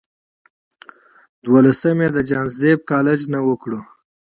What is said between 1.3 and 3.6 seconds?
دولسم ئې د جهانزيب کالج نه